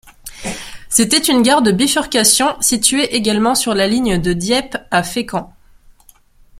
C'était 0.89 1.19
une 1.19 1.43
gare 1.43 1.61
de 1.61 1.71
bifurcation 1.71 2.59
située 2.59 3.13
également 3.15 3.53
sur 3.53 3.75
la 3.75 3.87
ligne 3.87 4.19
de 4.19 4.33
Dieppe 4.33 4.75
à 4.89 5.03
Fécamp. 5.03 5.53